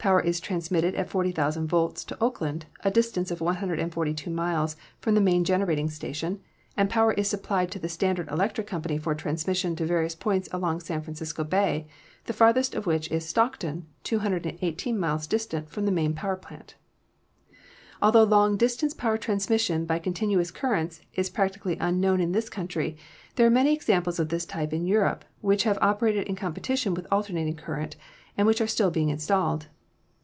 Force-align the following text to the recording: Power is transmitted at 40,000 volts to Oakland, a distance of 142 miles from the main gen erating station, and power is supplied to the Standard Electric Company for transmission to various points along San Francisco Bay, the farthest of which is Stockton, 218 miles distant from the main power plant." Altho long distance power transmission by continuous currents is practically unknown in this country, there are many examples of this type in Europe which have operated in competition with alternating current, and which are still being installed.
Power 0.00 0.20
is 0.20 0.38
transmitted 0.38 0.94
at 0.94 1.10
40,000 1.10 1.66
volts 1.66 2.04
to 2.04 2.16
Oakland, 2.22 2.66
a 2.84 2.90
distance 2.92 3.32
of 3.32 3.40
142 3.40 4.30
miles 4.30 4.76
from 5.00 5.16
the 5.16 5.20
main 5.20 5.42
gen 5.42 5.60
erating 5.62 5.90
station, 5.90 6.38
and 6.76 6.88
power 6.88 7.12
is 7.14 7.28
supplied 7.28 7.72
to 7.72 7.80
the 7.80 7.88
Standard 7.88 8.28
Electric 8.30 8.68
Company 8.68 8.96
for 8.96 9.12
transmission 9.16 9.74
to 9.74 9.84
various 9.84 10.14
points 10.14 10.48
along 10.52 10.78
San 10.82 11.02
Francisco 11.02 11.42
Bay, 11.42 11.88
the 12.26 12.32
farthest 12.32 12.76
of 12.76 12.86
which 12.86 13.10
is 13.10 13.26
Stockton, 13.26 13.86
218 14.04 14.96
miles 14.96 15.26
distant 15.26 15.68
from 15.68 15.84
the 15.84 15.90
main 15.90 16.14
power 16.14 16.36
plant." 16.36 16.76
Altho 18.00 18.22
long 18.24 18.56
distance 18.56 18.94
power 18.94 19.18
transmission 19.18 19.84
by 19.84 19.98
continuous 19.98 20.52
currents 20.52 21.00
is 21.16 21.28
practically 21.28 21.76
unknown 21.80 22.20
in 22.20 22.30
this 22.30 22.48
country, 22.48 22.96
there 23.34 23.48
are 23.48 23.60
many 23.66 23.72
examples 23.74 24.20
of 24.20 24.28
this 24.28 24.46
type 24.46 24.72
in 24.72 24.86
Europe 24.86 25.24
which 25.40 25.64
have 25.64 25.76
operated 25.82 26.28
in 26.28 26.36
competition 26.36 26.94
with 26.94 27.08
alternating 27.10 27.56
current, 27.56 27.96
and 28.36 28.46
which 28.46 28.60
are 28.60 28.68
still 28.68 28.92
being 28.92 29.08
installed. 29.08 29.66